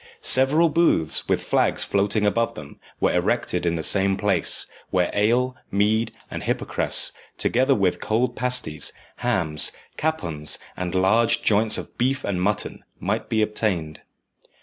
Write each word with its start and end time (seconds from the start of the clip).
Several 0.23 0.67
booths, 0.69 1.29
with 1.29 1.43
flags 1.43 1.83
floating 1.83 2.25
above 2.25 2.55
them, 2.55 2.79
were 2.99 3.13
erected 3.13 3.67
in 3.67 3.75
the 3.75 3.83
same 3.83 4.17
place, 4.17 4.65
where 4.89 5.11
ale, 5.13 5.55
mead, 5.69 6.11
and 6.31 6.41
hypocras, 6.41 7.11
together 7.37 7.75
with 7.75 8.01
cold 8.01 8.35
pasties, 8.35 8.93
hams, 9.17 9.71
capons, 9.97 10.57
and 10.75 10.95
large 10.95 11.43
joints 11.43 11.77
of 11.77 11.95
beef 11.99 12.23
and 12.23 12.41
mutton, 12.41 12.83
might 12.99 13.29
be 13.29 13.43
obtained. 13.43 14.01